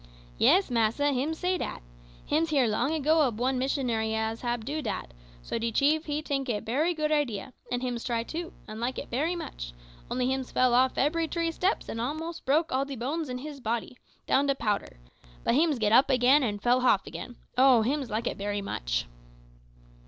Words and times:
"Yis, 0.39 0.71
massa, 0.71 1.11
hims 1.13 1.37
say 1.37 1.59
dat. 1.59 1.79
Hims 2.25 2.49
hear 2.49 2.65
long 2.65 2.91
ago 2.91 3.21
ob 3.21 3.37
one 3.37 3.59
missionary 3.59 4.15
as 4.15 4.41
hab 4.41 4.65
do 4.65 4.81
dat; 4.81 5.13
so 5.43 5.59
de 5.59 5.71
chief 5.71 6.05
he 6.05 6.23
tink 6.23 6.49
it 6.49 6.65
bery 6.65 6.95
good 6.95 7.11
idea, 7.11 7.53
an' 7.71 7.81
hims 7.81 8.03
try 8.03 8.23
too, 8.23 8.51
an' 8.67 8.79
like 8.79 8.97
it 8.97 9.11
bery 9.11 9.35
much; 9.35 9.73
only 10.09 10.25
hims 10.27 10.51
fell 10.51 10.73
off 10.73 10.95
ebery 10.97 11.27
tree 11.27 11.51
steps 11.51 11.87
an' 11.87 11.99
a'most 11.99 12.45
broke 12.45 12.71
all 12.71 12.83
de 12.83 12.95
bones 12.95 13.29
in 13.29 13.37
him's 13.37 13.59
body 13.59 13.95
down 14.25 14.47
to 14.47 14.55
powder. 14.55 14.97
But 15.43 15.53
hims 15.53 15.77
git 15.77 15.91
up 15.91 16.09
agin 16.09 16.41
and 16.41 16.59
fell 16.63 16.79
hoff 16.81 17.03
agin. 17.05 17.35
Oh, 17.55 17.83
hims 17.83 18.09
like 18.09 18.25
it 18.25 18.39
bery 18.39 18.63
much!" 18.63 19.05